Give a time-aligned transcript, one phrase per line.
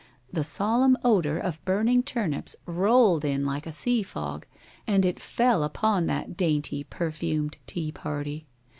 [0.33, 4.47] The solemn odor of burning turnips rolled in like a sea fog,
[4.87, 8.47] and fell upon that dainty, perfumed tea party.